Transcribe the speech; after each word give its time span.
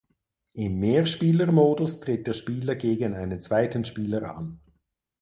Im 0.55 0.79
Mehrspielermodus 0.79 1.99
tritt 1.99 2.25
der 2.25 2.33
Spieler 2.33 2.73
gegen 2.73 3.13
einen 3.13 3.39
zweiten 3.39 3.85
Spieler 3.85 4.35
an. 4.35 4.59